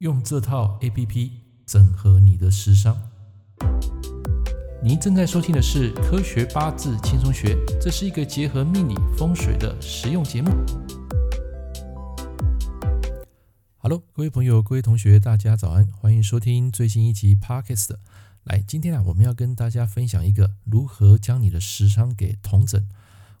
[0.00, 1.30] 用这套 APP
[1.64, 2.94] 整合你的时商。
[4.82, 10.50] 您正在收听的是《科学八字轻松学》，这是一个结合命理风水的实用节目。
[13.78, 17.96] Hello，各位朋友、各位同学，大家早安，欢迎收听最新一集 Podcast。
[18.44, 22.86] 来，今天啊，我们要跟大家分享一个如何将你的时商给统整。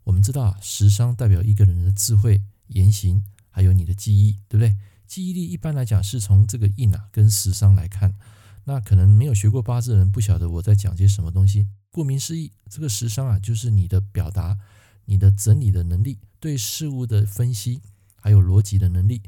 [0.04, 4.74] 我们知道啊，时商代表一个人的智慧、言行，还有你的记忆，对不对？
[5.06, 8.14] 记忆力一般来讲是从这个印啊跟时商来看。
[8.64, 11.68] 那可能没有学过八字的人不晓得我在讲些什么东西。
[11.90, 14.58] 顾名思义，这个时商啊，就是你的表达、
[15.04, 17.80] 你的整理的能力、对事物的分析，
[18.20, 19.22] 还有逻辑的能力。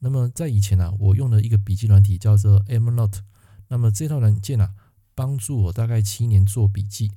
[0.00, 3.20] 那么在以前呢、我用了一个笔记软体叫做 Evernote。
[3.68, 4.74] 那么这套软件啊，
[5.14, 7.12] 帮助我大概七年做笔记，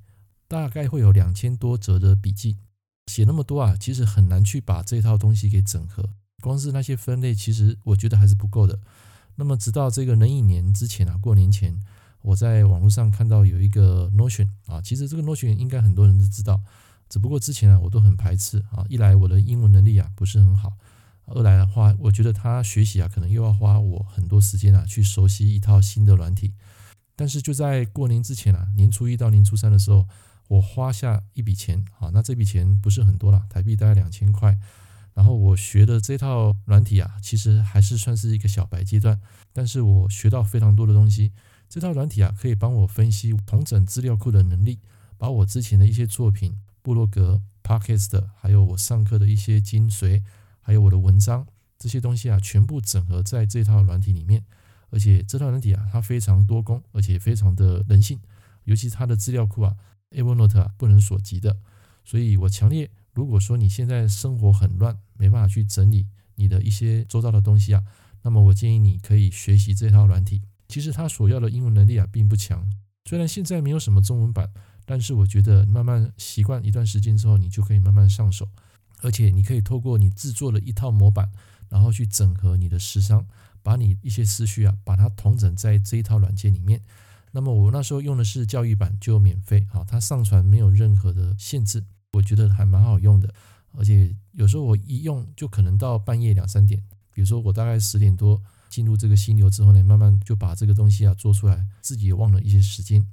[0.47, 2.57] 大概会有两千多则的笔记。
[3.07, 6.09] 写那么多啊，其实很难去把这套东西给整合。
[6.45, 8.77] 光是那些分类，其实我觉得还是不够的。
[9.33, 11.75] 那么，直到这个壬寅年之前啊，过年前，
[12.21, 16.61] 我在网络上看到有一个 Notion 啊，其实这个 Notion 应该很多人都知道，
[17.09, 18.85] 只不过之前啊，我都很排斥啊。
[18.87, 20.73] 一来我的英文能力啊不是很好，
[21.25, 26.53] 二来的话，我觉得他学习啊，可能又要花我很多时间啊，去熟悉一套新的软体。
[27.15, 30.07] 但是就在过年之前啊，年初一到年初三的时候，
[30.47, 34.59] 我花下一笔钱啊，那这笔钱不是很多了，台币大概两千块。
[35.15, 39.19] 然后我学的这套软体啊，其实还是算是一个小白阶段，
[39.53, 41.31] 但是我学到非常多的东西。
[41.67, 44.79] 这套软体啊，可以帮我分析同整资料库的能力，
[45.17, 50.21] 把我之前的一些作品、部落格、Podcast，还有我上课的一些精髓，
[50.59, 51.47] 还有我的文章
[51.79, 54.43] 这些东西啊，全部整合在这套软体里面。
[54.91, 58.19] 而且这套软体啊，它非常多功，而且非常的人性，
[58.65, 59.75] 尤其它的资料库啊
[60.11, 61.57] ，Evernote 啊，不能所及的。
[62.03, 62.91] 所以我强烈。
[63.13, 66.05] 如果说你现在生活很乱，没办法去整理
[66.35, 67.83] 你的一些周遭的东西啊，
[68.21, 70.41] 那么我建议你可以学习这套软体。
[70.67, 72.67] 其实它所要的英文能力啊并不强，
[73.05, 74.49] 虽然现在没有什么中文版，
[74.85, 78.49] 但是我觉得慢慢习惯一段时间之后，你就可以慢慢上手。
[79.01, 81.29] 而且你可以透过你制作的一套模板，
[81.69, 83.27] 然后去整合你的时商，
[83.61, 86.81] 把你一些思绪啊，把它统整在这一套软件里面。
[87.31, 91.83] 那么我那时候用的是教育版，就免费啊，它上传没有任何的限制。
[92.13, 93.31] 我觉得还蛮好用的，
[93.77, 96.81] 而且有时候我一用就可能到半夜两三点。
[97.11, 103.05] 比如说我大概十点多进入这个心流之后呢，慢慢就把这个东西啊做出来，自己也忘了一些时间。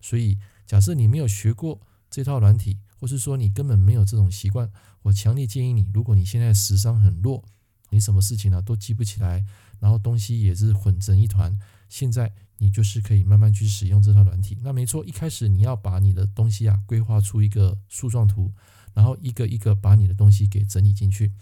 [0.00, 4.70] 所以假设你没有学过这套软体，或是说你根本没有这种习惯，
[5.02, 7.44] 我强烈建议你，如果你现在时商很弱，
[7.90, 9.44] 你什么事情呢都记不起来，
[9.78, 11.58] 然后东西也是混成一团，
[11.88, 12.32] 现在。
[12.62, 14.58] 你就是可以慢慢去使用这套软体。
[14.60, 18.52] 那没错，一开始你要把你的东西啊规划出一个树状图，
[18.94, 21.32] 然后一个一个把你的东西给整理进去。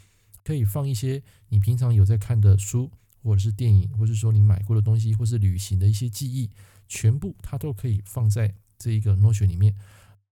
[0.44, 2.90] 可以放一些你平常有在看的书，
[3.22, 6.50] 或者是电影，或者说你买过的东西，或是旅行的一些记忆，
[6.88, 9.74] 全部它都可以放在这一个 Notion 里面。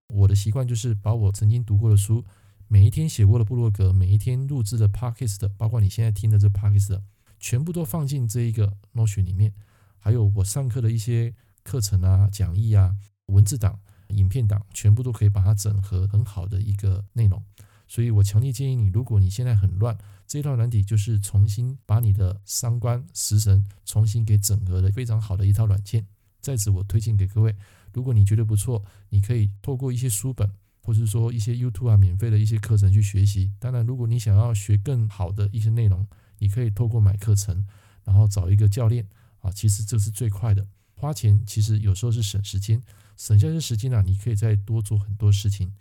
[0.09, 2.25] 我的习惯就是把我曾经读过的书，
[2.67, 7.03] 每一天写过的部落格，每一天录制的 Podcast，包括你现在听的这 Podcast，
[7.39, 9.53] 全部都放进这一个 Notion 里面。
[9.99, 12.97] 还有我上课的一些课程啊、讲义啊、
[13.27, 17.43] 文字档、影片档，全部都可以把它整合很好的一个内容。
[17.89, 19.97] 所以我强烈建议你，如果你现在很乱，
[20.27, 26.05] 这一套软体就是重新把你的三观、食神重新给整合的非常好的一套软件。
[26.41, 27.55] 在此，我推荐给各位，
[27.93, 30.51] 如果你觉得不错，你可以透过一些书本，
[30.83, 33.53] 或者说一些 YouTube 啊免费的一些课程去学习。
[33.59, 36.07] 当然，如果你想要学更好的一些内容，
[36.39, 37.67] 你可以透过买课程，
[38.05, 39.07] 然后找一个教练。
[39.41, 40.67] 啊，其实这是最快的，
[40.97, 42.83] 花钱其实有时候是省时间，
[43.17, 45.73] 省下这些时间啊，你可以再多做很多事情。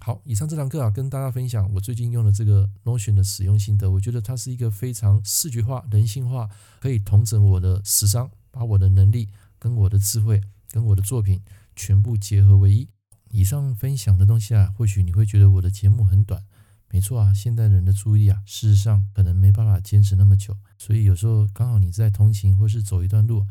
[0.00, 3.90] 好，以上这堂课啊，跟大家分享我最近用的这个 Notion 的使用心得。
[3.90, 6.48] 我觉得它是一个非常视觉化、人性化，
[6.80, 11.40] 可以统整我的时商，把我的能力、跟我的智慧、跟我的作品
[11.74, 12.86] 全部结合为一。
[13.30, 16.44] 以上分享的东西啊，或许你会觉得我的节目很短。
[16.90, 23.44] 没错啊，现代人的注意力啊，事实上可能没办法坚持那么久，所以有时候刚好你在通勤或是走一段路，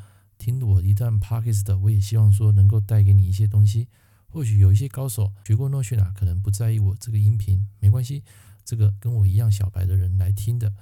[0.43, 3.87] 听我一段 Podcast，我也希望说能够带给你一些东西。
[4.27, 8.25] 或许有一些高手学过 Notion 啊，可能不在意我这个音频，没关系，
[8.65, 10.73] 这个跟我一样小白的人来听的，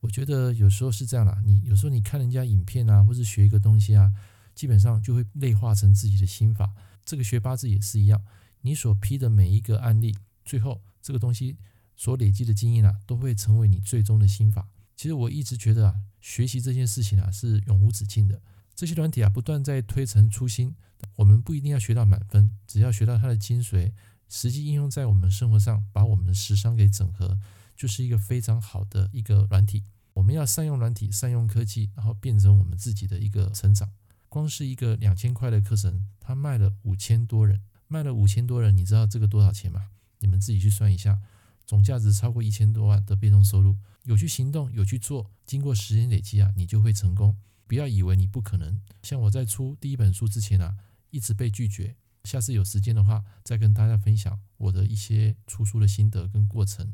[0.00, 1.42] 我觉得有时候是这样啦。
[1.44, 4.10] 你有时候你看人家影片啊，或是学一个东西啊，
[4.54, 6.72] 基本上就会内化成自己的心法。
[7.04, 8.24] 这个学八字也是一样，
[8.62, 10.16] 你所批的每一个案例，
[10.46, 11.58] 最后这个东西。
[11.94, 14.66] 所累积的经验啊，都会成为你最终的心法。
[14.96, 18.40] 其实我一直觉得啊，学习这件事情啊是永无止境的。
[18.80, 20.74] 这些软体啊不断在推陈出新，
[21.16, 23.92] 我们不一定要学到满分，只要学到它的精髓，
[24.26, 27.38] 实际应用在我们生活上，把我们的时商给整合，
[27.76, 29.84] 就是一个非常好的一个软体。
[30.14, 33.90] 我们要善用软体，善用科技，然后变成我们自己的一个成长。
[34.30, 39.90] 光是一个两千块的课程，它卖了五千多人，卖了五千多人，你知道这个多少钱吗？
[40.20, 41.20] 你们自己去算一下，
[41.66, 43.76] 总价值超过一千多万的被动收入。
[44.04, 47.36] 有去行动，有去做，经过时间累积啊，你就会成功。
[47.70, 48.80] 不要以为你不可能。
[49.04, 50.76] 像我在出第一本书之前啊，
[51.10, 51.94] 一直被拒绝。
[52.24, 56.92] 下次有时间的话，再跟大家分享我的一些出书的心得跟过程。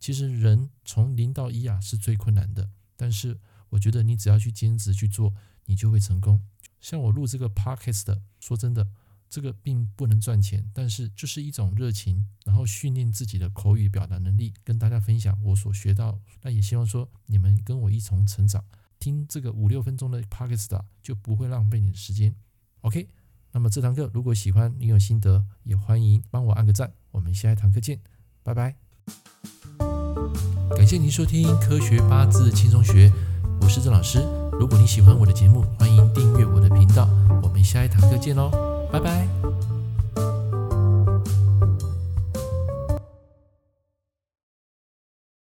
[0.00, 3.38] 其实人从零到一啊是最困难的，但是
[3.68, 5.32] 我觉得你只要去坚持去做，
[5.66, 6.42] 你就会成功。
[6.80, 8.88] 像我录这个 podcast 的，说真的，
[9.30, 16.20] 这个并不能赚钱，但是就是一种热情，然后训练自己的口语表达能力，跟大家分享我所学到。
[16.42, 18.64] 那也希望说你们跟我一同成长，
[19.06, 22.34] 听这个五六分钟的 podcast 就不会浪费你的时间。
[22.80, 23.08] OK。
[23.52, 26.92] 那么这堂课如果喜欢，你有心得，也欢迎帮我按个赞。
[27.12, 28.00] 我们下一堂课见，
[28.42, 28.74] 拜拜。
[30.76, 33.08] 感谢您收听《科学八字轻松学》，
[33.62, 34.18] 我是郑老师。
[34.58, 37.08] 如果你喜欢我的节目，欢迎订阅我的频道。
[37.42, 38.50] 我们下一堂课见喽，
[38.92, 39.75] 拜拜。